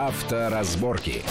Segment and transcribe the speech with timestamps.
[0.00, 1.22] Авторазборки.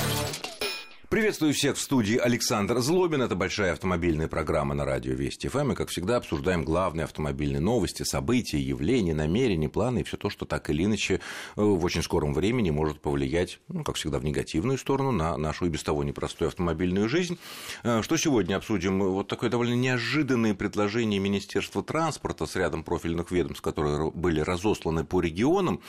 [1.10, 3.24] Приветствую всех в студии Александр Злобин.
[3.24, 5.72] Это большая автомобильная программа на радио Вести ФМ.
[5.72, 10.46] И, как всегда, обсуждаем главные автомобильные новости, события, явления, намерения, планы и все то, что
[10.46, 11.20] так или иначе э,
[11.56, 15.70] в очень скором времени может повлиять, ну, как всегда, в негативную сторону на нашу и
[15.70, 17.40] без того непростую автомобильную жизнь.
[17.82, 19.00] Э, что сегодня обсудим?
[19.00, 25.22] Вот такое довольно неожиданное предложение Министерства транспорта с рядом профильных ведомств, которые были разосланы по
[25.22, 25.82] регионам,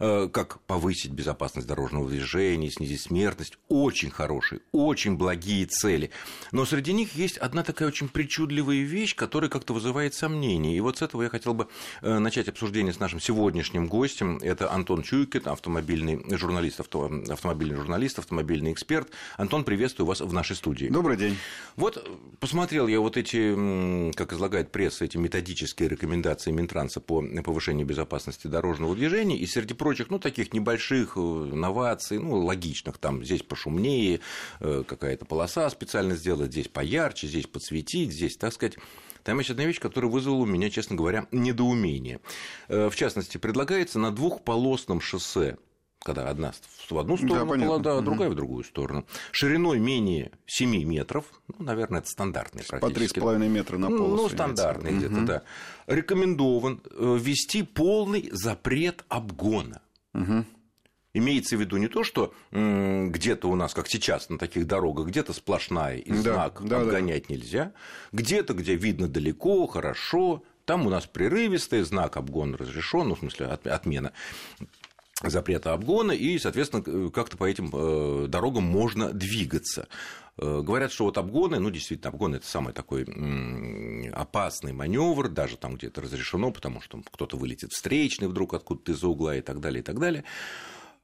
[0.00, 3.56] э, как повысить безопасность дорожного движения, снизить смертность.
[3.70, 6.10] Очень хороший, очень благие цели.
[6.52, 10.76] Но среди них есть одна такая очень причудливая вещь, которая как-то вызывает сомнения.
[10.76, 11.68] И вот с этого я хотел бы
[12.02, 14.38] э, начать обсуждение с нашим сегодняшним гостем.
[14.42, 19.08] Это Антон Чуйкин, автомобильный журналист, авто, автомобильный журналист, автомобильный эксперт.
[19.36, 20.88] Антон, приветствую вас в нашей студии.
[20.88, 21.36] Добрый день.
[21.76, 22.08] Вот
[22.40, 28.94] посмотрел я вот эти, как излагает пресса, эти методические рекомендации Минтранса по повышению безопасности дорожного
[28.94, 34.20] движения, и среди прочих, ну, таких небольших э, новаций, ну, логичных, там, здесь пошумнее,
[34.60, 38.76] какая-то полоса специально сделать, здесь поярче, здесь подсветить, здесь, так сказать,
[39.26, 42.20] там есть одна вещь, которая вызвала у меня, честно говоря, недоумение.
[42.68, 45.58] Э, в частности, предлагается на двухполосном шоссе
[46.04, 46.52] когда одна
[46.88, 49.04] в одну сторону да, полоса, а другая в другую сторону.
[49.32, 53.18] Шириной менее 7 метров, ну, наверное, это стандартный практически.
[53.18, 54.22] По 3,5 метра на полосу.
[54.22, 55.26] Ну, стандартный где-то, угу.
[55.26, 55.42] да.
[55.88, 59.82] Рекомендован э, ввести полный запрет обгона.
[60.14, 60.44] Угу.
[61.16, 65.32] Имеется в виду не то, что где-то у нас, как сейчас на таких дорогах, где-то
[65.32, 67.34] сплошная и знак да, обгонять да.
[67.34, 67.72] нельзя,
[68.12, 73.46] где-то, где видно далеко, хорошо, там у нас прерывистый знак обгон разрешен, ну, в смысле,
[73.46, 74.12] отмена
[75.22, 79.88] запрета обгона, и, соответственно, как-то по этим э, дорогам можно двигаться.
[80.36, 83.04] Э, говорят, что вот обгоны, ну, действительно, обгон это самый такой
[84.12, 89.34] опасный маневр, даже там где-то разрешено, потому что кто-то вылетит встречный вдруг откуда-то из-за угла
[89.34, 90.24] и так далее, и так далее.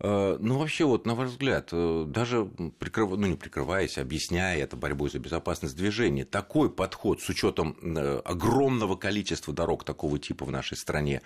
[0.05, 2.47] Э, ну, вообще, вот, на ваш взгляд, э, даже
[2.81, 3.11] прикрыв...
[3.11, 8.97] ну, не прикрываясь, объясняя это борьбой за безопасность движения, такой подход с учетом э, огромного
[8.97, 11.23] количества дорог такого типа в нашей стране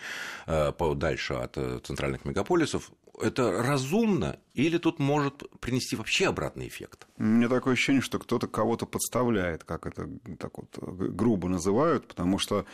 [0.78, 7.06] подальше от центральных мегаполисов, это разумно или тут может принести вообще обратный эффект?
[7.16, 10.08] У меня такое ощущение, что кто-то кого-то подставляет, как это
[10.38, 12.66] так вот грубо называют, потому что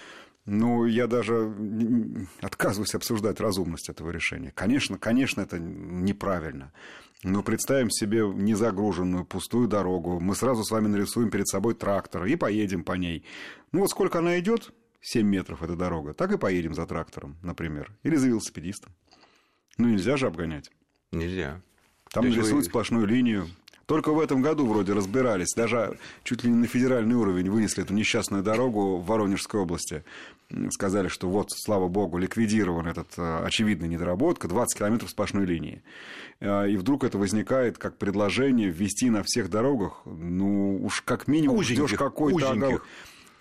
[0.44, 1.54] ну, я даже
[2.40, 4.52] отказываюсь обсуждать разумность этого решения.
[4.54, 6.72] Конечно, конечно, это неправильно.
[7.22, 10.18] Но представим себе незагруженную пустую дорогу.
[10.18, 13.24] Мы сразу с вами нарисуем перед собой трактор и поедем по ней.
[13.70, 17.92] Ну, вот сколько она идет, 7 метров эта дорога, так и поедем за трактором, например.
[18.02, 18.92] Или за велосипедистом.
[19.78, 20.72] Ну, нельзя же обгонять.
[21.12, 21.62] Нельзя.
[22.10, 22.70] Там нарисуют вы...
[22.70, 23.46] сплошную линию.
[23.92, 27.92] Только в этом году вроде разбирались, даже чуть ли не на федеральный уровень вынесли эту
[27.92, 30.02] несчастную дорогу в Воронежской области.
[30.70, 35.82] Сказали, что вот, слава богу, ликвидирован этот э, очевидная недоработка, 20 километров сплошной линии.
[36.40, 41.62] Э, и вдруг это возникает как предложение ввести на всех дорогах, ну уж как минимум
[41.62, 42.80] ждешь какой-то...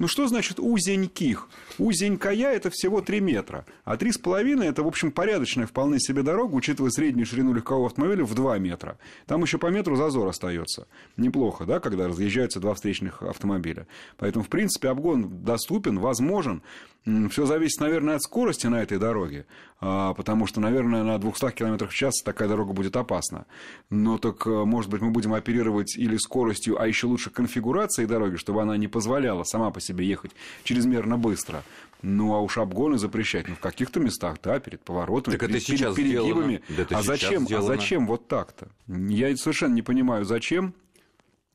[0.01, 1.47] Ну, что значит узеньких?
[1.77, 6.89] Узенькая– это всего 3 метра, а 3,5– это, в общем, порядочная вполне себе дорога, учитывая
[6.89, 8.97] среднюю ширину легкового автомобиля в 2 метра.
[9.27, 10.87] Там еще по метру зазор остается.
[11.17, 13.85] Неплохо, да, когда разъезжаются два встречных автомобиля.
[14.17, 16.63] Поэтому, в принципе, обгон доступен, возможен.
[17.03, 19.47] Все зависит, наверное, от скорости на этой дороге,
[19.79, 23.47] а, потому что, наверное, на 200 км в час такая дорога будет опасна.
[23.89, 28.35] Но так, э, может быть, мы будем оперировать или скоростью, а еще лучше конфигурацией дороги,
[28.35, 30.31] чтобы она не позволяла сама по себе ехать
[30.63, 31.63] чрезмерно быстро.
[32.03, 35.65] Ну, а уж обгоны запрещать, ну, в каких-то местах, да, перед поворотами, так перед, это
[35.65, 36.61] сейчас перегибами.
[36.77, 38.67] Это а зачем, а зачем вот так-то?
[38.87, 40.75] Я совершенно не понимаю, зачем.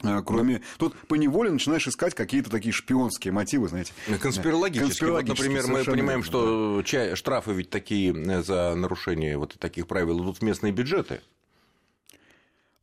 [0.03, 0.62] А, кроме...
[0.79, 3.93] Тут поневоле начинаешь искать какие-то такие шпионские мотивы, знаете.
[4.21, 4.89] Конспирологические.
[4.89, 7.17] Конспирологические вот, например, мы понимаем, верно, что да.
[7.17, 11.21] штрафы ведь такие э, за нарушение вот таких правил идут в местные бюджеты.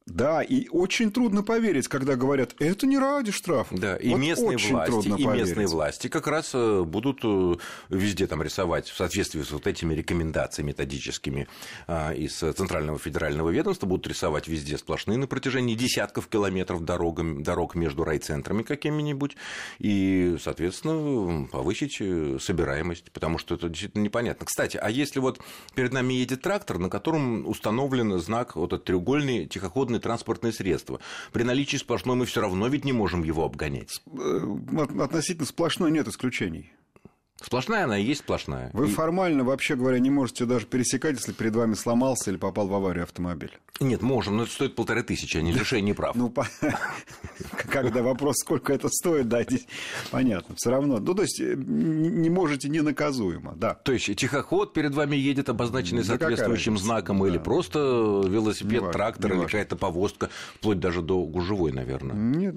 [0.05, 3.75] Да, и очень трудно поверить, когда говорят, это не ради штрафа.
[3.75, 7.55] Да, и вот местные власти, и местные власти как раз э, будут э,
[7.89, 11.47] везде там рисовать в соответствии с вот этими рекомендациями методическими
[11.87, 17.75] а, из Центрального федерального ведомства, будут рисовать везде сплошные на протяжении десятков километров дорог, дорог
[17.75, 19.37] между райцентрами какими-нибудь,
[19.79, 24.45] и, соответственно, повысить э, собираемость, потому что это действительно непонятно.
[24.45, 25.39] Кстати, а если вот
[25.75, 30.99] перед нами едет трактор, на котором установлен знак вот этот треугольный тихоходный свободное транспортное средство.
[31.31, 34.01] При наличии сплошной мы все равно ведь не можем его обгонять.
[34.07, 36.71] Э, относительно сплошной нет исключений.
[37.43, 38.69] Сплошная она и есть сплошная.
[38.73, 38.91] Вы и...
[38.91, 43.03] формально, вообще говоря, не можете даже пересекать, если перед вами сломался или попал в аварию
[43.03, 43.51] автомобиль.
[43.79, 46.15] Нет, можем, но это стоит полторы тысячи, а не лишение прав.
[46.15, 46.33] Ну,
[47.69, 49.67] когда вопрос, сколько это стоит, да, здесь
[50.11, 50.55] понятно.
[50.55, 50.99] Все равно.
[50.99, 53.73] Ну, то есть, э, не можете ненаказуемо, да.
[53.73, 59.75] То есть, тихоход перед вами едет, обозначенный соответствующим знаком, или просто велосипед, трактор, или какая-то
[59.75, 62.15] повозка, вплоть даже до гужевой, наверное.
[62.15, 62.55] Нет,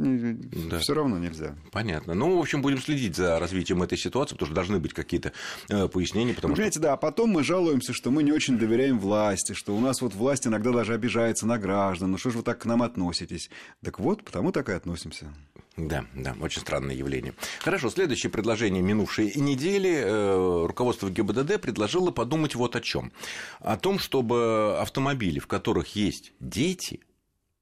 [0.81, 1.57] все равно нельзя.
[1.73, 2.15] Понятно.
[2.15, 5.33] Ну, в общем, будем следить за развитием этой ситуации, потому что должны быть какие-то
[5.69, 6.35] э, пояснения.
[6.35, 9.81] Потому Понимаете, да, а потом мы жалуемся, что мы не очень доверяем власти, что у
[9.81, 12.13] нас вот власть иногда даже обижается на граждан.
[12.13, 13.51] Ну что же вы так к нам относитесь?
[13.83, 15.33] Так вот, потому так и относимся.
[15.77, 17.35] Да, да, очень странное явление.
[17.61, 20.03] Хорошо, следующее предложение минувшей недели.
[20.05, 23.13] Э, руководство ГИБДД предложило подумать вот о чем.
[23.61, 27.01] О том, чтобы автомобили, в которых есть дети,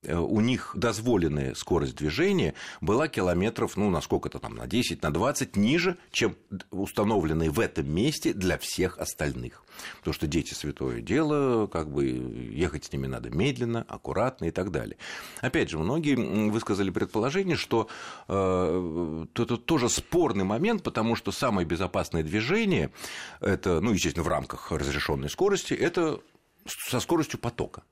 [0.08, 5.56] у них дозволенная скорость движения была километров, ну, на сколько-то там, на 10, на 20
[5.56, 6.36] ниже, чем
[6.70, 9.64] установленные в этом месте для всех остальных.
[9.98, 14.70] Потому что дети святое дело, как бы ехать с ними надо медленно, аккуратно и так
[14.70, 14.96] далее.
[15.40, 16.14] Опять же, многие
[16.50, 17.88] высказали предположение, что
[18.28, 22.92] э, это тоже спорный момент, потому что самое безопасное движение,
[23.40, 26.20] это, ну, естественно, в рамках разрешенной скорости, это
[26.66, 27.82] со скоростью потока.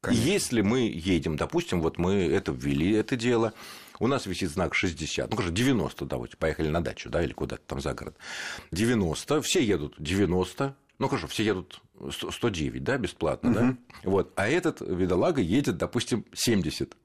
[0.00, 0.24] Конечно.
[0.24, 3.52] Если мы едем, допустим, вот мы это ввели, это дело,
[3.98, 7.62] у нас висит знак 60, ну, конечно, 90, давайте, поехали на дачу, да, или куда-то
[7.66, 8.16] там за город.
[8.72, 13.58] 90, все едут 90, ну, хорошо, все едут 109, да, бесплатно, угу.
[13.58, 13.76] да?
[14.04, 16.96] Вот, а этот видолага едет, допустим, 70.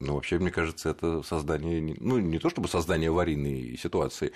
[0.00, 4.32] Ну, вообще, мне кажется, это создание, ну, не то чтобы создание аварийной ситуации,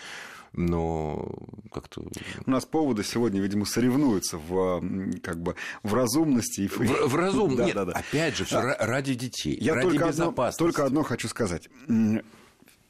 [0.52, 1.30] но
[1.72, 2.02] как-то...
[2.46, 4.82] У нас поводы сегодня, видимо, соревнуются в,
[5.22, 6.68] как бы, в разумности.
[6.68, 7.56] В, в разум...
[7.56, 7.92] да, Нет, да, да.
[7.92, 8.76] опять же, все да.
[8.80, 10.62] ради детей, Я ради только безопасности.
[10.62, 11.68] Одно, только одно хочу сказать.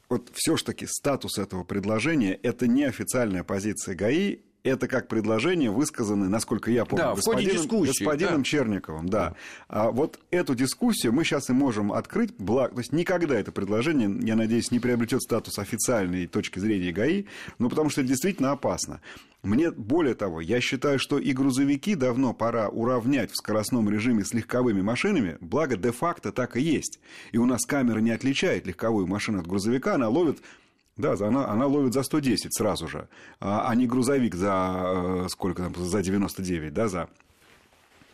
[0.09, 6.71] Вот все-таки статус этого предложения– это не официальная позиция ГАИ, это как предложение, высказанное, насколько
[6.71, 8.43] я помню, да, господином, господином да.
[8.43, 9.09] Черниковым.
[9.09, 9.29] Да.
[9.29, 9.35] да.
[9.67, 12.33] А вот эту дискуссию мы сейчас и можем открыть.
[12.37, 12.73] Благ...
[12.73, 17.25] То есть никогда это предложение, я надеюсь, не приобретет статус официальной точки зрения ГАИ,
[17.57, 19.01] ну, потому что это действительно опасно.
[19.41, 24.33] Мне более того, я считаю, что и грузовики давно пора уравнять в скоростном режиме с
[24.33, 26.99] легковыми машинами, благо де-факто так и есть.
[27.31, 30.39] И у нас камера не отличает легковую машину от грузовика, она ловит
[30.99, 33.07] да, она, она ловит за 110 сразу же,
[33.39, 37.09] а, а не грузовик за э, сколько там, за 99, да, за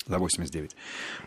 [0.08, 0.76] за 89.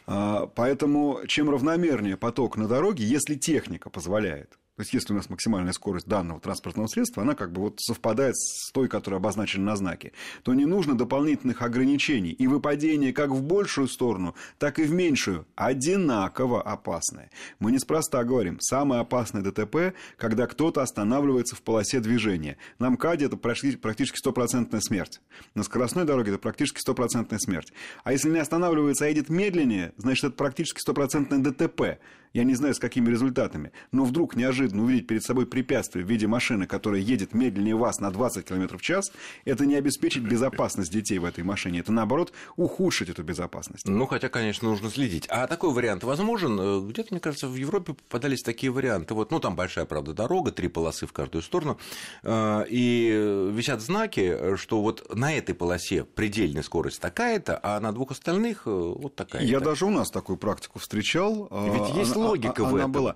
[0.07, 5.29] А, поэтому чем равномернее поток на дороге, если техника позволяет, то есть, если у нас
[5.29, 9.75] максимальная скорость данного транспортного средства, она как бы вот совпадает с той, которая обозначена на
[9.75, 10.13] знаке,
[10.45, 12.31] то не нужно дополнительных ограничений.
[12.31, 17.33] И выпадение как в большую сторону, так и в меньшую одинаково опасное.
[17.59, 22.57] Мы неспроста говорим, самое опасное ДТП, когда кто-то останавливается в полосе движения.
[22.79, 25.21] На МКАДе это практически стопроцентная смерть.
[25.57, 27.73] На скоростной дороге это практически стопроцентная смерть.
[28.05, 31.99] А если не останавливается, а едет медленнее, значит, это практически стопроцентное ДТП.
[32.33, 33.73] Я не знаю, с какими результатами.
[33.93, 38.11] Но вдруг неожиданно увидеть перед собой препятствие в виде машины, которая едет медленнее вас на
[38.11, 39.13] 20 км в час,
[39.45, 41.81] это не обеспечить безопасность детей в этой машине.
[41.81, 43.87] Это, наоборот, ухудшить эту безопасность.
[43.87, 45.27] Ну, хотя, конечно, нужно следить.
[45.29, 46.59] А такой вариант возможен?
[46.61, 49.15] Э, где-то, мне кажется, в Европе попадались такие варианты.
[49.15, 51.79] Вот, ну, там большая, правда, дорога, три полосы в каждую сторону.
[52.23, 58.11] Э, и висят знаки, что вот на этой полосе предельная скорость такая-то, а на двух
[58.11, 59.47] остальных э, вот такая-то.
[59.47, 61.49] Я даже у нас такую практику встречал.
[61.51, 62.93] Ведь есть логика а, в этом.
[62.93, 63.15] была.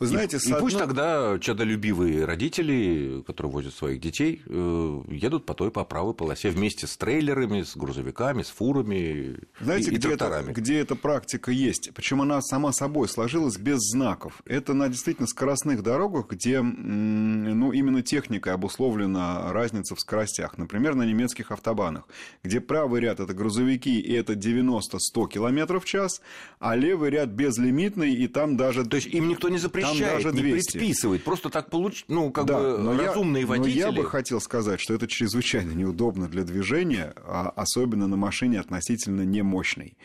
[0.00, 5.52] Вы знаете, и, и пусть тогда чадолюбивые родители, которые возят своих детей, э, едут по
[5.52, 10.16] той по правой полосе вместе с трейлерами, с грузовиками, с фурами знаете, и, и где
[10.16, 10.52] тракторами.
[10.52, 11.90] Это, где эта практика есть?
[11.94, 14.40] Причем она сама собой сложилась без знаков.
[14.46, 20.56] Это на действительно скоростных дорогах, где ну, именно техникой обусловлена разница в скоростях.
[20.56, 22.08] Например, на немецких автобанах,
[22.42, 26.22] где правый ряд это грузовики, и это 90-100 км в час,
[26.58, 28.86] а левый ряд безлимитный, и там даже...
[28.86, 30.46] То есть им никто не запрещает запрещает, даже 200.
[30.46, 31.24] не предписывает.
[31.24, 32.04] Просто так получ...
[32.08, 33.80] ну, как да, бы но разумные я, водители.
[33.82, 38.58] Но я бы хотел сказать, что это чрезвычайно неудобно для движения, а особенно на машине
[38.60, 39.96] относительно немощной.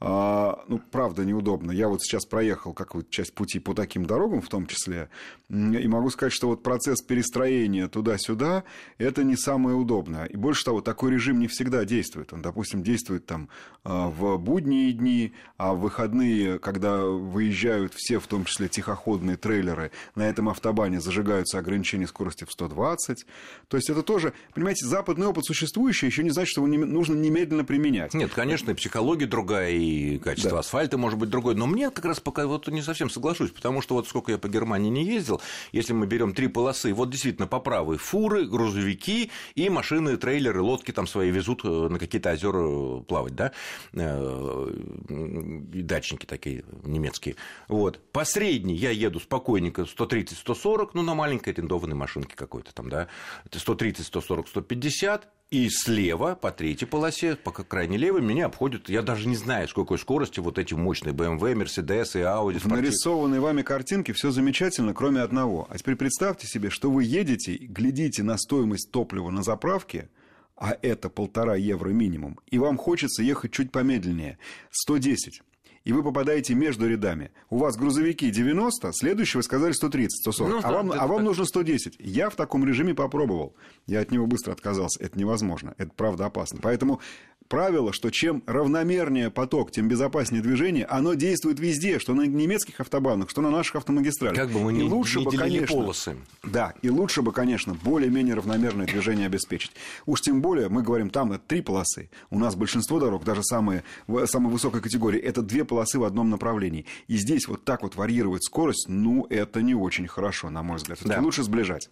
[0.00, 1.70] А, ну, правда, неудобно.
[1.70, 5.08] Я вот сейчас проехал какую-то часть пути по таким дорогам, в том числе,
[5.48, 8.64] и могу сказать, что вот процесс перестроения туда-сюда–
[8.98, 10.24] это не самое удобное.
[10.26, 12.32] И больше того, такой режим не всегда действует.
[12.32, 13.48] Он, допустим, действует там
[13.82, 19.36] а, в будние дни, а в выходные, когда выезжают все, в том числе тихоходные груженные
[19.36, 23.26] трейлеры на этом автобане зажигаются ограничения скорости в 120.
[23.68, 27.64] То есть это тоже, понимаете, западный опыт существующий еще не значит, что его нужно немедленно
[27.64, 28.14] применять.
[28.14, 30.58] Нет, конечно, и психология другая, и качество да.
[30.60, 31.54] асфальта может быть другое.
[31.54, 34.48] Но мне как раз пока вот не совсем соглашусь, потому что вот сколько я по
[34.48, 35.40] Германии не ездил,
[35.72, 40.92] если мы берем три полосы, вот действительно по правой фуры, грузовики и машины, трейлеры, лодки
[40.92, 43.52] там свои везут э, на какие-то озера плавать, да,
[43.92, 44.70] э,
[45.08, 47.36] дачники такие немецкие.
[47.68, 48.00] Вот.
[48.12, 53.08] По средней я еду спокойненько 130-140, ну, на маленькой арендованной машинке какой-то там, да,
[53.50, 59.28] 130, 140, 150, и слева по третьей полосе, по крайней левой, меня обходят, я даже
[59.28, 62.58] не знаю, с какой скорости вот эти мощные BMW, Mercedes и Audi.
[62.58, 65.66] В нарисованной вами картинке все замечательно, кроме одного.
[65.70, 70.08] А теперь представьте себе, что вы едете, глядите на стоимость топлива на заправке,
[70.56, 74.38] а это полтора евро минимум, и вам хочется ехать чуть помедленнее,
[74.70, 75.42] 110
[75.84, 77.30] и вы попадаете между рядами.
[77.50, 81.96] У вас грузовики 90, следующего сказали 130, 140, ну, а, вам, а вам нужно 110.
[81.98, 83.54] Я в таком режиме попробовал.
[83.86, 85.02] Я от него быстро отказался.
[85.02, 85.74] Это невозможно.
[85.76, 86.58] Это правда опасно.
[86.62, 87.00] Поэтому
[87.48, 93.30] правило, что чем равномернее поток, тем безопаснее движение, оно действует везде, что на немецких автобанах,
[93.30, 94.36] что на наших автомагистралях.
[94.36, 96.16] Как бы мы и не, лучше не бы, конечно, полосы.
[96.42, 99.72] Да, и лучше бы, конечно, более-менее равномерное движение обеспечить.
[100.06, 102.10] Уж тем более, мы говорим, там это три полосы.
[102.30, 103.84] У нас большинство дорог, даже самые,
[104.26, 106.86] самой высокой категории, это две полосы в одном направлении.
[107.08, 110.98] И здесь вот так вот варьировать скорость, ну, это не очень хорошо, на мой взгляд.
[111.04, 111.20] Да.
[111.20, 111.90] Лучше сближать.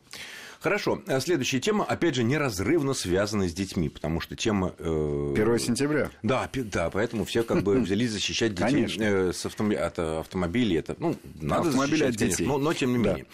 [0.63, 1.03] Хорошо.
[1.09, 4.73] А следующая тема, опять же, неразрывно связана с детьми, потому что тема...
[4.79, 5.35] Э...
[5.35, 6.11] 1 сентября.
[6.23, 9.73] Да, да, поэтому все как бы взялись защищать детей э, с автом...
[9.73, 10.77] от автомобилей.
[10.77, 12.37] Это, ну, надо Автомобили защищать, от детей.
[12.37, 13.27] конечно, но, но тем не менее.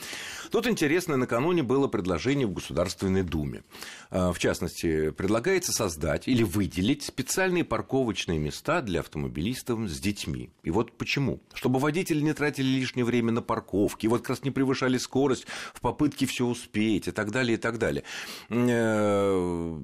[0.50, 3.62] Тут интересно, накануне было предложение в Государственной Думе.
[4.10, 10.50] А, в частности, предлагается создать или выделить специальные парковочные места для автомобилистов с детьми.
[10.62, 11.40] И вот почему.
[11.52, 15.80] Чтобы водители не тратили лишнее время на парковки, вот как раз не превышали скорость в
[15.80, 18.04] попытке все успеть и так далее, и так далее.
[18.48, 19.80] Э,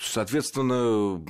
[0.00, 1.24] соответственно,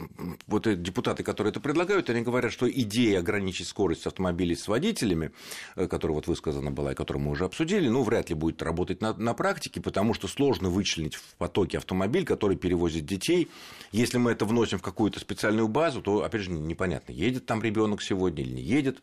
[0.47, 5.33] вот депутаты, которые это предлагают, они говорят, что идея ограничить скорость автомобилей с водителями,
[5.77, 8.63] э, которая вот высказана была и которую мы уже обсудили, ну, вряд ли будет будет
[8.63, 13.49] работать на, на практике, потому что сложно вычленить в потоке автомобиль, который перевозит детей.
[13.93, 18.03] Если мы это вносим в какую-то специальную базу, то, опять же, непонятно, едет там ребенок
[18.03, 19.01] сегодня или не едет.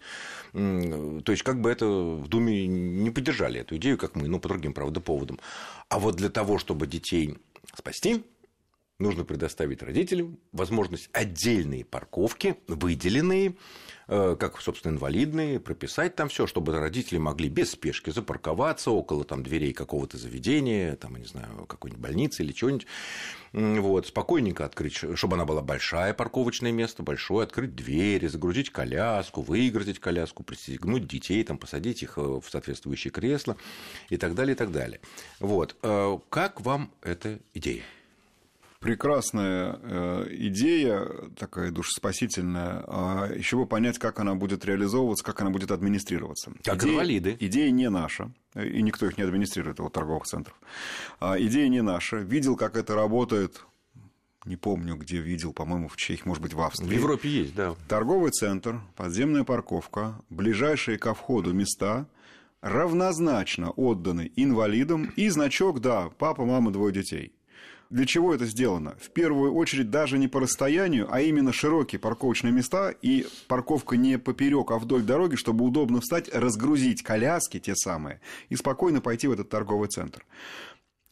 [0.53, 4.49] То есть, как бы это в Думе не поддержали эту идею, как мы, ну, по
[4.49, 5.39] другим, правда, поводам.
[5.89, 7.37] А вот для того, чтобы детей
[7.73, 8.23] спасти,
[8.99, 13.55] нужно предоставить родителям возможность отдельные парковки, выделенные,
[14.07, 19.41] Э, как, собственно, инвалидные, прописать там все, чтобы родители могли без спешки запарковаться около там,
[19.41, 22.85] дверей какого-то заведения, там, я не знаю, какой-нибудь больницы или чего-нибудь.
[23.51, 29.99] Вот, спокойненько открыть, чтобы она была большая парковочное место, большое, открыть двери, загрузить коляску, выгрузить
[29.99, 33.57] коляску, пристегнуть детей, там, посадить их э, в соответствующее кресло
[34.09, 34.99] и так далее, и так далее.
[35.39, 35.75] Вот.
[35.81, 37.83] Э, как вам эта идея?
[38.85, 42.83] Прекрасная э, идея, такая душеспасительная.
[42.87, 46.51] А еще бы понять, как она будет реализовываться, как она будет администрироваться.
[46.63, 47.37] Как идея, инвалиды.
[47.39, 50.55] Идея не наша, и никто их не администрирует, вот торговых центров.
[51.19, 52.17] А, идея не наша.
[52.17, 53.65] Видел, как это работает
[54.45, 56.87] не помню, где видел, по-моему, в Чехии, может быть, в Австрии.
[56.87, 57.73] В Европе есть, да.
[57.87, 62.05] Торговый центр, подземная парковка, ближайшие ко входу места
[62.61, 67.34] равнозначно отданы инвалидам и значок, да, папа, мама, двое детей.
[67.95, 68.97] Для чего это сделано?
[68.99, 74.19] В первую очередь даже не по расстоянию, а именно широкие парковочные места и парковка не
[74.19, 79.31] поперек, а вдоль дороги, чтобы удобно встать, разгрузить коляски те самые и спокойно пойти в
[79.31, 80.25] этот торговый центр.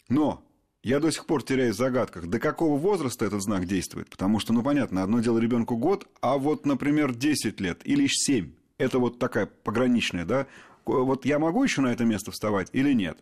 [0.09, 0.43] Но
[0.83, 4.09] я до сих пор теряюсь в загадках, до какого возраста этот знак действует.
[4.09, 8.51] Потому что, ну, понятно, одно дело ребенку год, а вот, например, 10 лет или 7.
[8.77, 10.47] Это вот такая пограничная, да,
[10.85, 13.17] вот я могу еще на это место вставать или нет?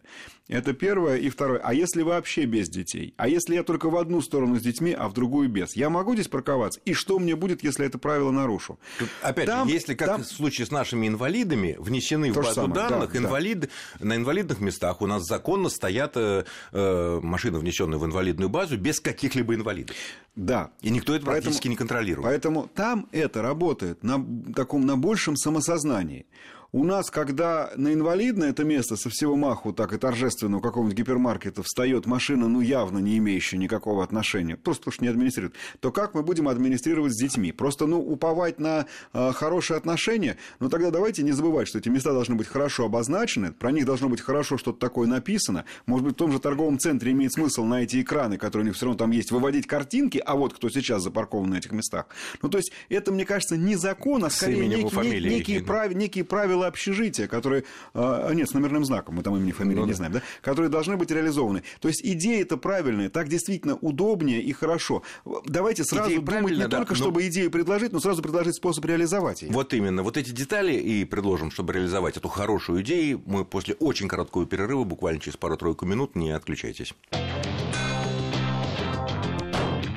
[0.47, 1.17] Это первое.
[1.17, 1.59] И второе.
[1.63, 3.13] А если вообще без детей?
[3.17, 5.75] А если я только в одну сторону с детьми, а в другую без?
[5.75, 6.79] Я могу здесь парковаться?
[6.85, 8.79] И что мне будет, если это правило нарушу?
[8.99, 10.23] Тут, опять там, же, если, как там...
[10.23, 13.59] в случае с нашими инвалидами, внесены То в базу самое, данных, да, инвалид...
[13.59, 13.67] да.
[13.99, 18.99] на инвалидных местах у нас законно стоят э, э, машины, внесенные в инвалидную базу, без
[18.99, 19.95] каких-либо инвалидов.
[20.35, 20.71] Да.
[20.81, 22.25] И никто это поэтому, практически не контролирует.
[22.25, 26.25] Поэтому там это работает на таком на большем самосознании.
[26.73, 30.97] У нас, когда на инвалидное это место со всего маху так и торжественно у какого-нибудь
[30.97, 36.13] гипермаркета встает машина, ну, явно не имеющая никакого отношения, просто что не администрирует, то как
[36.13, 37.51] мы будем администрировать с детьми?
[37.51, 40.37] Просто, ну, уповать на э, хорошие отношения?
[40.61, 44.07] Ну, тогда давайте не забывать, что эти места должны быть хорошо обозначены, про них должно
[44.07, 45.65] быть хорошо что-то такое написано.
[45.87, 48.77] Может быть, в том же торговом центре имеет смысл на эти экраны, которые у них
[48.77, 52.05] все равно там есть, выводить картинки, а вот кто сейчас запаркован на этих местах.
[52.41, 56.60] Ну, то есть, это, мне кажется, не закон, а скорее некие, некие, прав, некие правила
[56.61, 57.63] целое общежитие, которое...
[57.93, 59.97] А, нет, с номерным знаком, мы там имени, фамилии ну, не да.
[59.97, 60.21] знаем, да?
[60.41, 61.63] Которые должны быть реализованы.
[61.79, 65.03] То есть идея это правильная, так действительно удобнее и хорошо.
[65.45, 66.97] Давайте сразу Идея думать не да, только, но...
[66.97, 69.51] чтобы идею предложить, но сразу предложить способ реализовать ее.
[69.51, 70.03] Вот именно.
[70.03, 73.21] Вот эти детали и предложим, чтобы реализовать эту хорошую идею.
[73.25, 76.93] Мы после очень короткого перерыва, буквально через пару-тройку минут, не отключайтесь.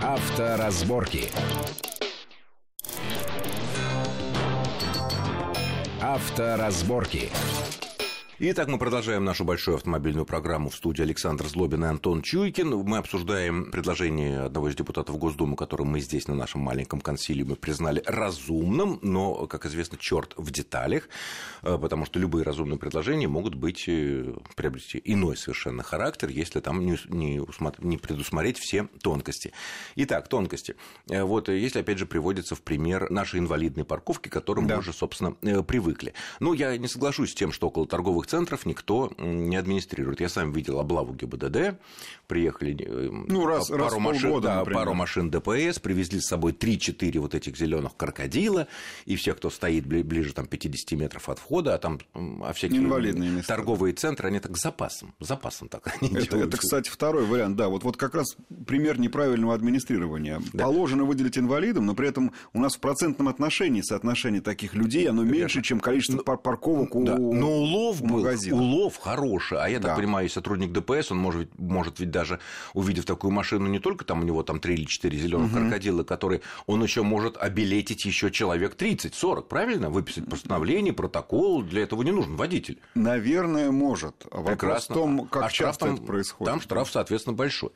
[0.03, 1.31] Авторазборки.
[6.05, 7.31] Авторазборки.
[8.41, 12.69] Итак, мы продолжаем нашу большую автомобильную программу в студии Александр Злобин и Антон Чуйкин.
[12.79, 18.03] Мы обсуждаем предложение одного из депутатов Госдумы, которое мы здесь на нашем маленьком консилиуме признали
[18.05, 21.09] разумным, но, как известно, черт в деталях,
[21.63, 26.85] э, потому что любые разумные предложения могут быть э, приобрести иной совершенно характер, если там
[26.85, 27.41] не, не,
[27.79, 29.53] не предусмотреть все тонкости.
[29.95, 30.75] Итак, тонкости.
[31.09, 34.75] Э, вот если, опять же, приводится в пример наши инвалидные парковки, к которым да.
[34.75, 35.31] мы уже, собственно,
[35.63, 36.15] привыкли.
[36.41, 40.21] Ну, я не соглашусь с тем, что около торговых торговых центров никто не администрирует.
[40.21, 41.79] Я сам видел облаву ГИБДД,
[42.27, 46.53] приехали э, ну, раз, пару, раз машин, полгода, да, пару машин ДПС, привезли с собой
[46.53, 48.67] 3-4 вот этих зеленых крокодила,
[49.05, 52.01] и все, кто стоит ближе там, 50 метров от входа, а там
[52.43, 56.89] а всякие Инвалидные места, торговые центры, они так запасом, запасом так они это, это, кстати,
[56.89, 60.41] второй вариант, да, вот, вот как раз пример неправильного администрирования.
[60.53, 60.65] Да.
[60.65, 65.25] Положено выделить инвалидам, но при этом у нас в процентном отношении соотношение таких людей, оно
[65.25, 67.17] меньше, чем количество ну, парковок у, да.
[67.17, 68.57] Но улов у магазина.
[68.57, 69.97] улов хороший, а я так да.
[69.97, 72.41] понимаю, сотрудник ДПС, он может, может ведь даже,
[72.73, 75.61] увидев такую машину, не только там у него там 3 или 4 зеленых угу.
[75.61, 79.91] крокодила, которые он еще может обелетить еще человек 30-40, правильно?
[79.91, 82.79] Выписать постановление, протокол, для этого не нужен водитель.
[82.95, 84.27] Наверное, может.
[84.31, 84.95] А Прекрасно.
[84.95, 86.53] в том, как а часто там, это происходит.
[86.53, 87.71] Там штраф, соответственно, большой.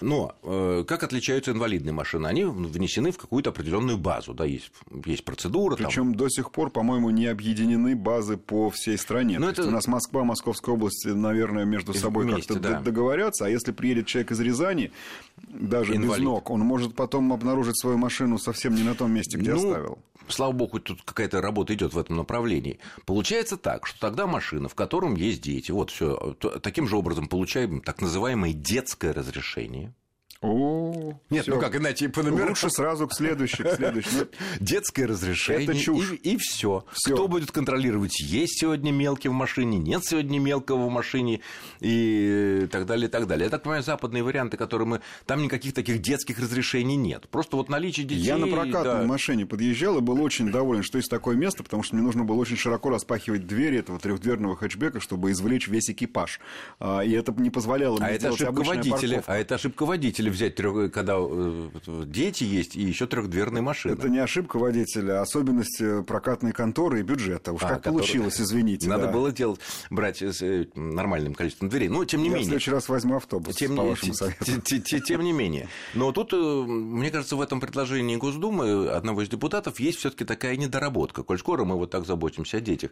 [0.00, 2.26] Но э, как отличаются инвалидные машины?
[2.26, 4.72] Они внесены в какую-то определенную базу, да, есть,
[5.04, 5.76] есть процедура.
[5.76, 6.14] Причем там...
[6.16, 9.38] до сих пор, по-моему, не объединены базы по всей стране.
[9.38, 9.62] Но это...
[9.66, 12.80] У нас Москва, Московская область, наверное, между собой как-то да.
[12.80, 14.92] договорятся, а если приедет человек из Рязани,
[15.36, 16.18] даже Инвалид.
[16.18, 19.56] без ног, он может потом обнаружить свою машину совсем не на том месте, где ну,
[19.56, 19.98] оставил.
[20.28, 22.78] Слава богу, тут какая-то работа идет в этом направлении.
[23.06, 27.80] Получается так, что тогда машина, в котором есть дети, вот все, таким же образом получаем
[27.80, 29.94] так называемое детское разрешение.
[30.42, 31.54] О, Нет, всё.
[31.54, 32.48] ну как иначе по номерам.
[32.48, 34.10] Лучше сразу к следующей, к следующей.
[34.12, 34.26] Ну,
[34.60, 35.64] Детское разрешение.
[35.64, 36.14] Это чушь.
[36.14, 36.84] И, и все.
[37.04, 41.42] Кто будет контролировать, есть сегодня мелкий в машине, нет сегодня мелкого в машине
[41.78, 43.44] и так далее, и так далее.
[43.44, 45.00] Я так понимаю, западные варианты, которые мы...
[45.26, 47.28] Там никаких таких детских разрешений нет.
[47.28, 48.24] Просто вот наличие детей...
[48.24, 49.04] Я на прокатной да.
[49.04, 52.36] машине подъезжал и был очень доволен, что есть такое место, потому что мне нужно было
[52.38, 56.40] очень широко распахивать двери этого трехдверного хэтчбека, чтобы извлечь весь экипаж.
[56.80, 59.22] А, и это не позволяло мне а это ошибка водителя.
[59.26, 61.68] А это ошибка водителя взять трех, когда э,
[62.06, 63.92] дети есть и еще трехдверные машины.
[63.92, 67.52] Это не ошибка водителя, а особенность э, прокатной конторы и бюджета.
[67.52, 67.98] Уж а, как который...
[67.98, 68.88] получилось, извините.
[68.88, 69.12] Надо да.
[69.12, 71.88] было делать, брать с э, нормальным количеством дверей.
[71.88, 72.44] Но тем не Я менее.
[72.44, 74.60] в следующий раз возьму автобус, тем, по вашему совету.
[74.62, 75.68] Тем не менее.
[75.94, 81.22] Но тут, мне кажется, в этом предложении Госдумы одного из депутатов есть все-таки такая недоработка.
[81.22, 82.90] Коль скоро мы вот так заботимся о детях.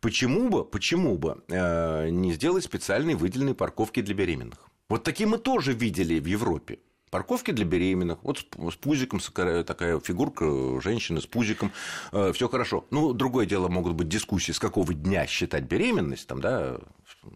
[0.00, 4.58] Почему бы, почему бы не сделать специальные выделенные парковки для беременных?
[4.92, 6.78] Вот такие мы тоже видели в Европе.
[7.10, 9.20] Парковки для беременных, вот с пузиком,
[9.64, 10.44] такая фигурка
[10.82, 11.72] женщины с пузиком,
[12.12, 12.84] э, все хорошо.
[12.90, 16.78] Ну, другое дело могут быть дискуссии, с какого дня считать беременность, там, да,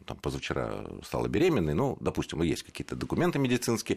[0.05, 3.97] там позавчера стала беременной, ну, допустим, есть какие-то документы медицинские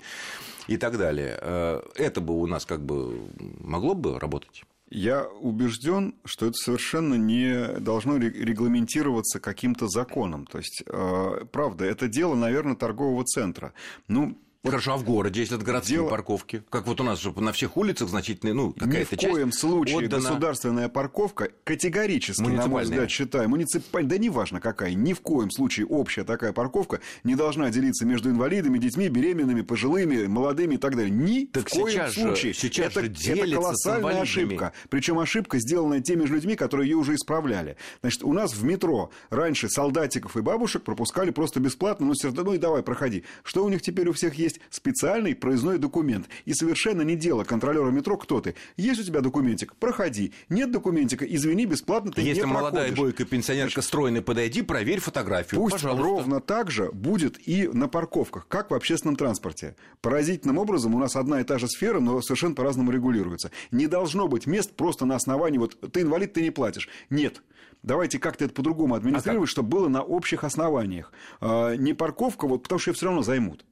[0.68, 1.38] и так далее.
[1.42, 3.28] Э, это бы у нас как бы
[3.60, 4.64] могло бы работать?
[4.90, 10.48] Я убежден, что это совершенно не должно регламентироваться каким-то законом.
[10.48, 13.74] То есть, э, правда, это дело, наверное, торгового центра.
[14.08, 16.10] Ну, Хорошо, а в городе, если это городские Дело...
[16.10, 16.64] парковки?
[16.70, 19.24] Как вот у нас же на всех улицах значительные, ну, какая-то часть...
[19.24, 20.22] Ни в коем случае отдана...
[20.22, 25.86] государственная парковка категорически, на мой взгляд, считаю, муниципальная, да неважно какая, ни в коем случае
[25.86, 31.10] общая такая парковка не должна делиться между инвалидами, детьми, беременными, пожилыми, молодыми и так далее.
[31.10, 32.52] Ни так в коем случае.
[32.52, 34.74] Же, сейчас это, же это колоссальная ошибка.
[34.90, 37.78] Причем ошибка, сделанная теми же людьми, которые ее уже исправляли.
[38.02, 42.58] Значит, у нас в метро раньше солдатиков и бабушек пропускали просто бесплатно, ну, ну и
[42.58, 43.24] давай, проходи.
[43.44, 44.49] Что у них теперь у всех есть?
[44.50, 46.28] Есть специальный проездной документ.
[46.46, 48.56] И совершенно не дело контролера метро, кто ты.
[48.78, 50.34] Есть у тебя документик, проходи.
[50.50, 52.98] Нет документика, извини, бесплатно ты Если не молодая проходишь.
[53.00, 55.62] бойкая пенсионерка стройная, подойди, проверь фотографию.
[55.62, 56.04] Пусть Пожалуйста.
[56.04, 59.76] ровно так же будет и на парковках, как в общественном транспорте.
[60.02, 63.52] Поразительным образом у нас одна и та же сфера, но совершенно по-разному регулируется.
[63.72, 66.90] Не должно быть мест просто на основании, вот ты инвалид, ты не платишь.
[67.10, 67.42] Нет.
[67.82, 71.14] Давайте как-то это по-другому администрировать, а чтобы было на общих основаниях.
[71.40, 73.66] А, не парковка, вот, потому что ее все равно займут.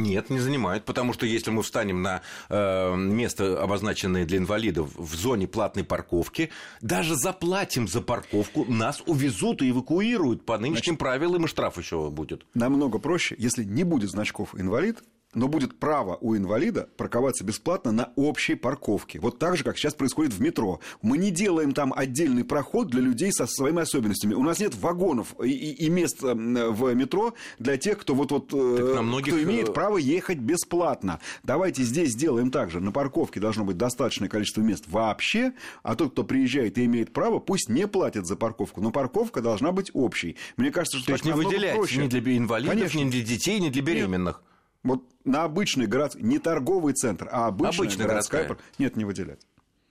[0.00, 5.14] Нет, не занимают, потому что если мы встанем на э, место, обозначенное для инвалидов в
[5.14, 11.44] зоне платной парковки, даже заплатим за парковку, нас увезут и эвакуируют по нынешним Значит, правилам,
[11.44, 12.46] и штраф еще будет.
[12.54, 15.02] Намного проще, если не будет значков инвалид,
[15.34, 19.20] но будет право у инвалида парковаться бесплатно на общей парковке.
[19.20, 20.80] Вот так же, как сейчас происходит в метро.
[21.02, 24.34] Мы не делаем там отдельный проход для людей со своими особенностями.
[24.34, 29.00] У нас нет вагонов и, и мест в метро для тех, кто, вот, вот, э,
[29.00, 29.34] многих...
[29.34, 31.20] кто имеет э, право ехать бесплатно.
[31.42, 32.80] Давайте здесь сделаем так же.
[32.80, 37.38] На парковке должно быть достаточное количество мест вообще, а тот, кто приезжает и имеет право,
[37.38, 38.80] пусть не платит за парковку.
[38.80, 40.36] Но парковка должна быть общей.
[40.56, 42.04] Мне кажется, что То есть не выделять проще.
[42.04, 42.98] ни для инвалидов, Конечно.
[42.98, 44.40] ни для детей, ни для беременных.
[44.42, 44.49] Нет.
[44.82, 48.70] Вот на обычный город, не торговый центр, а обычная, обычная городская, городская.
[48.78, 49.40] Нет, не выделять.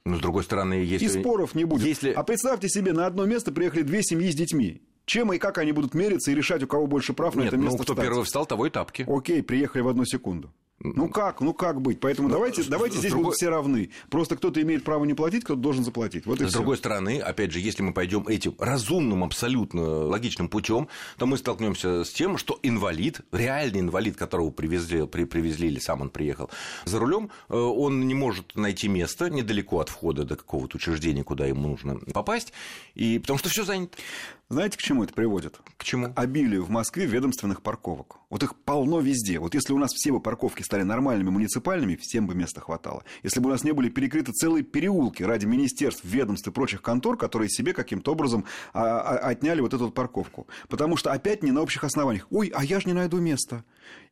[0.06, 1.06] Но с другой стороны, если...
[1.06, 1.86] И споров не будет.
[1.86, 2.12] Если...
[2.12, 4.82] А представьте себе, на одно место приехали две семьи с детьми.
[5.06, 7.58] Чем и как они будут мериться и решать, у кого больше прав Нет, на это
[7.58, 8.06] место ну, кто встать?
[8.06, 9.06] первый встал, того и тапки.
[9.08, 10.54] Окей, приехали в одну секунду.
[10.82, 12.00] Ну как, ну как быть?
[12.00, 13.26] Поэтому ну, давайте, с, давайте с здесь другой...
[13.26, 13.90] будут все равны.
[14.10, 16.26] Просто кто-то имеет право не платить, кто-то должен заплатить.
[16.26, 16.54] Вот с все.
[16.54, 20.88] другой стороны, опять же, если мы пойдем этим разумным, абсолютно логичным путем,
[21.18, 26.02] то мы столкнемся с тем, что инвалид, реальный инвалид, которого привезли, при, привезли или сам
[26.02, 26.50] он приехал
[26.86, 31.46] за рулем, э, он не может найти место недалеко от входа до какого-то учреждения, куда
[31.46, 32.54] ему нужно попасть,
[32.96, 33.98] и потому что все занято.
[34.52, 35.60] Знаете, к чему это приводит?
[35.78, 36.12] К чему?
[36.12, 38.18] К обилию в Москве ведомственных парковок.
[38.32, 39.38] Вот их полно везде.
[39.38, 43.04] Вот если у нас все бы парковки стали нормальными муниципальными, всем бы места хватало.
[43.22, 47.16] Если бы у нас не были перекрыты целые переулки ради министерств, ведомств и прочих контор,
[47.16, 50.48] которые себе каким-то образом а, а, отняли вот эту вот парковку.
[50.68, 52.26] Потому что опять не на общих основаниях.
[52.32, 53.64] Ой, а я же не найду места.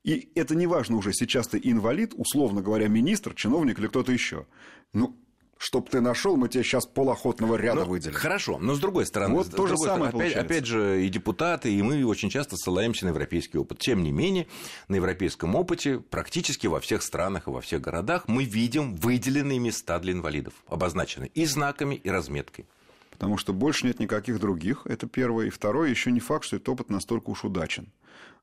[0.03, 4.45] И это не важно уже, сейчас ты инвалид, условно говоря, министр, чиновник или кто-то еще.
[4.93, 5.17] Ну,
[5.57, 8.15] Чтоб ты нашел, мы тебе сейчас полохотного ряда ну, выделим.
[8.15, 11.81] Хорошо, но с другой стороны, вот то же самое опять, опять же, и депутаты, и
[11.81, 13.79] мы очень часто ссылаемся на европейский опыт.
[13.79, 14.47] Тем не менее,
[14.87, 19.99] на европейском опыте практически во всех странах и во всех городах мы видим выделенные места
[19.99, 22.65] для инвалидов, обозначенные и знаками, и разметкой.
[23.11, 25.47] Потому что больше нет никаких других, это первое.
[25.47, 27.91] И второе, еще не факт, что этот опыт настолько уж удачен.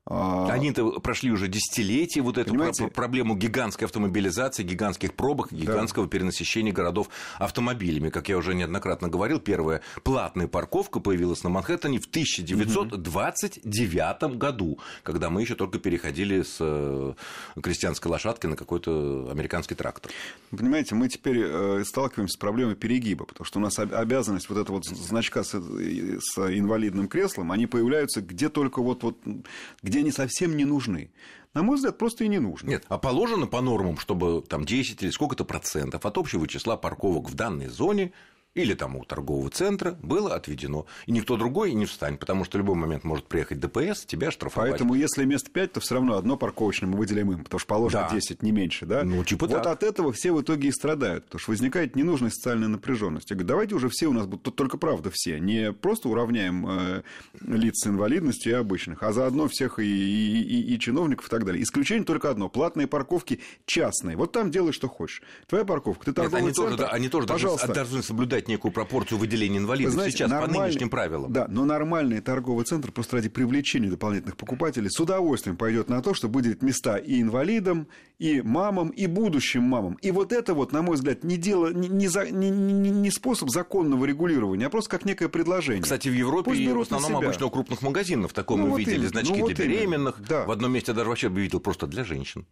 [0.07, 2.89] А, Они-то прошли уже десятилетия вот эту Понимаете?
[2.89, 6.11] проблему гигантской автомобилизации, гигантских пробок, гигантского да.
[6.11, 8.11] перенасыщения городов автомобилями.
[8.11, 14.37] Как я уже неоднократно говорил, первая платная парковка появилась на Манхэттене в 1929 угу.
[14.37, 17.13] году, когда мы еще только переходили с э,
[17.59, 20.11] крестьянской лошадки на какой-то американский трактор.
[20.51, 24.75] Понимаете, мы теперь э, сталкиваемся с проблемой перегиба, потому что у нас обязанность вот этого
[24.75, 29.17] вот значка с, с инвалидным креслом, они появляются где только вот, вот
[29.81, 31.09] где где они совсем не нужны.
[31.53, 32.67] На мой взгляд, просто и не нужно.
[32.67, 37.29] Нет, а положено по нормам, чтобы там 10 или сколько-то процентов от общего числа парковок
[37.29, 38.11] в данной зоне
[38.55, 40.85] или там у торгового центра было отведено.
[41.05, 44.71] И никто другой не встанет, потому что в любой момент может приехать ДПС, тебя штрафовать.
[44.71, 48.07] Поэтому, если мест 5, то все равно одно парковочное мы выделяем им, потому что положено
[48.09, 48.15] да.
[48.15, 49.03] 10, не меньше, да?
[49.03, 49.73] Ну, типа Вот так.
[49.73, 53.29] от этого все в итоге и страдают, потому что возникает ненужная социальная напряженность.
[53.29, 56.65] Я говорю, давайте уже все у нас будут, тут только правда все, не просто уравняем
[56.67, 57.03] э,
[57.41, 61.43] лиц с инвалидностью и обычных, а заодно всех и, и, и, и чиновников и так
[61.43, 61.61] далее.
[61.61, 64.15] Исключение только одно, платные парковки частные.
[64.15, 65.21] Вот там делай, что хочешь.
[65.47, 67.73] Твоя парковка, ты торговый Нет, они центр, тоже, они тоже пожалуйста.
[67.73, 71.31] должны соблюдать соблюдать некую пропорцию выделения инвалидов знаете, сейчас по нынешним правилам.
[71.31, 76.13] Да, но нормальный торговый центр просто ради привлечения дополнительных покупателей с удовольствием пойдет на то,
[76.13, 77.87] чтобы выделить места и инвалидам,
[78.19, 79.97] и мамам, и будущим мамам.
[80.01, 83.11] И вот это вот, на мой взгляд, не, дело, не, не, за, не, не, не
[83.11, 85.83] способ законного регулирования, а просто как некое предложение.
[85.83, 88.95] Кстати, в Европе и в основном обычно у крупных магазинов такое ну, мы вот видели.
[88.95, 89.09] Именно.
[89.09, 90.21] Значки ну, вот для беременных.
[90.27, 90.45] Да.
[90.45, 92.45] В одном месте даже вообще видел просто для женщин.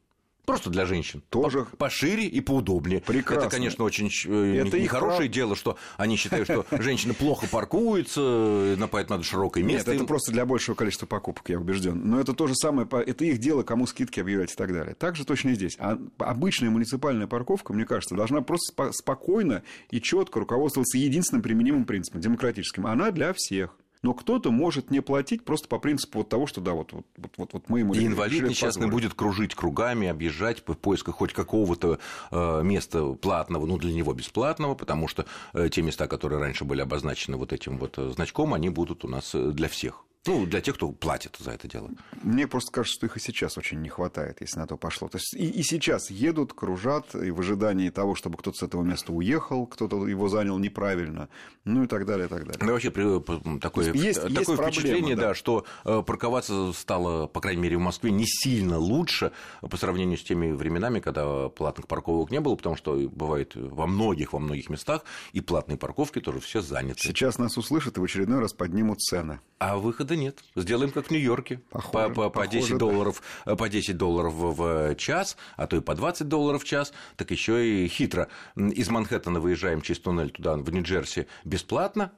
[0.46, 1.24] Просто для женщин.
[1.30, 1.66] Тоже.
[1.78, 3.00] Пошире и поудобнее.
[3.00, 3.46] Прекрасно.
[3.46, 5.32] Это, конечно, очень э, Это нехорошее прав...
[5.32, 9.92] дело, что они считают, что женщины плохо паркуются, поэтому надо широкое место.
[9.92, 12.02] Нет, это просто для большего количества покупок, я убежден.
[12.04, 14.96] Но это то же самое, это их дело, кому скидки объявлять и так далее.
[14.96, 15.78] Так же точно и здесь.
[15.80, 22.20] А обычная муниципальная парковка, мне кажется, должна просто спокойно и четко руководствоваться единственным применимым принципом,
[22.20, 22.86] демократическим.
[22.86, 26.74] Она для всех но кто-то может не платить просто по принципу вот того, что да,
[26.74, 27.06] вот, вот,
[27.38, 27.94] вот, вот мы ему...
[27.94, 33.78] И инвалид несчастный будет кружить кругами, объезжать в поисках хоть какого-то э, места платного, ну,
[33.78, 37.98] для него бесплатного, потому что э, те места, которые раньше были обозначены вот этим вот
[37.98, 40.04] э, значком, они будут у нас для всех.
[40.26, 41.90] Ну, для тех, кто платит за это дело.
[42.22, 45.10] Мне просто кажется, что их и сейчас очень не хватает, если на то пошло.
[45.10, 48.84] То есть и, и сейчас едут, кружат, и в ожидании того, чтобы кто-то с этого
[48.84, 51.28] места уехал, кто-то его занял неправильно,
[51.66, 52.58] ну и так далее, и так далее.
[52.58, 55.28] Да, вообще такое, есть, такое есть впечатление, проблема, да.
[55.28, 60.18] да, что э, парковаться стало, по крайней мере, в Москве не сильно лучше по сравнению
[60.18, 64.70] с теми временами, когда платных парковок не было, потому что бывает во многих, во многих
[64.70, 67.02] местах и платные парковки тоже все заняты.
[67.02, 69.42] Сейчас нас услышат и в очередной раз поднимут цены.
[69.60, 70.44] А выхода да нет.
[70.56, 71.62] Сделаем как в Нью-Йорке.
[71.70, 72.80] Похоже, по, по, по, 10 похоже, да.
[72.80, 76.94] долларов, по 10 долларов в час, а то и по 20 долларов в час.
[77.16, 78.28] Так еще и хитро.
[78.56, 82.12] Из Манхэттена выезжаем через туннель туда, в Нью-Джерси, бесплатно,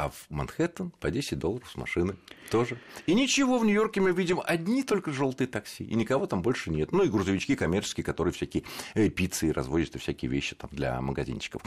[0.00, 2.16] а в Манхэттен по 10 долларов с машины
[2.50, 2.78] тоже.
[3.06, 6.90] И ничего, в Нью-Йорке мы видим одни только желтые такси, и никого там больше нет.
[6.90, 11.62] Ну и грузовички коммерческие, которые всякие э, пиццы развозят и всякие вещи там для магазинчиков.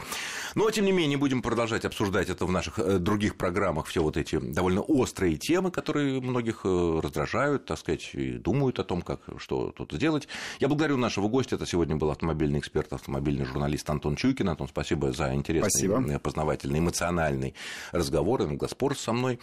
[0.54, 4.16] Но, тем не менее, будем продолжать обсуждать это в наших э, других программах, все вот
[4.16, 9.20] эти довольно острые темы, которые многих э, раздражают, так сказать, и думают о том, как,
[9.38, 10.28] что тут сделать.
[10.60, 14.50] Я благодарю нашего гостя, это сегодня был автомобильный эксперт, автомобильный журналист Антон Чуйкин.
[14.50, 16.18] Антон, спасибо за интересный, Спасибо.
[16.18, 17.54] познавательный, эмоциональный
[17.92, 19.38] разговор, иногоспор со мной.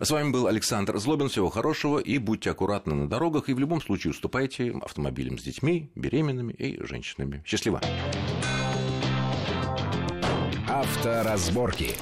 [0.00, 1.28] С вами был Александр Злобин.
[1.28, 3.48] Всего хорошего и будьте аккуратны на дорогах.
[3.48, 7.42] И в любом случае уступайте автомобилям с детьми, беременными и женщинами.
[7.44, 7.80] Счастливо!
[10.68, 11.96] Авторазборки.